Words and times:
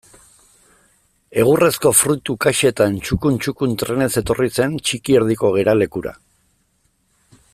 Egurrezko 1.41 1.91
fruitu 1.97 2.37
kaxetan 2.45 2.97
txukun-txukun 3.09 3.77
trenez 3.83 4.09
etorri 4.23 4.51
zen 4.61 4.75
Txikierdiko 4.87 5.55
geralekura. 5.59 6.19